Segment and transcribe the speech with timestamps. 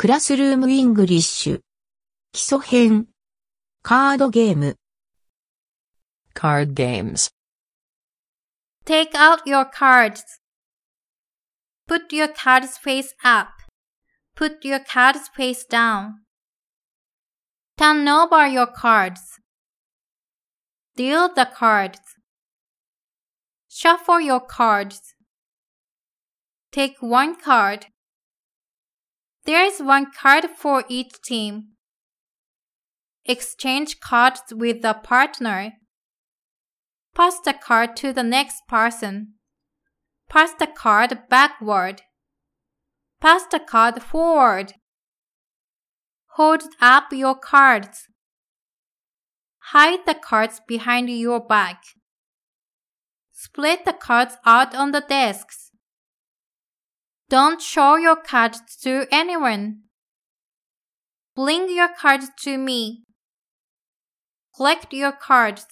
[0.00, 1.60] クラスルームイングリッシュ。
[2.32, 3.08] 基礎編。
[3.82, 4.78] カードゲーム。
[6.32, 7.30] Card games.
[8.86, 10.22] Take out your cards.
[11.86, 13.48] Put your cards face up.
[14.34, 16.24] Put your cards face down.
[17.76, 19.20] Turn over your cards.
[20.96, 22.00] Deal the cards.
[23.68, 25.14] Shuffle your cards.
[26.72, 27.88] Take one card.
[29.44, 31.70] There is one card for each team.
[33.24, 35.72] Exchange cards with the partner.
[37.14, 39.34] Pass the card to the next person.
[40.28, 42.02] Pass the card backward.
[43.20, 44.74] Pass the card forward.
[46.34, 48.06] Hold up your cards.
[49.72, 51.82] Hide the cards behind your back.
[53.32, 55.69] Split the cards out on the desks.
[57.30, 59.82] Don't show your cards to anyone.
[61.36, 63.04] Bring your cards to me.
[64.56, 65.64] Collect your cards.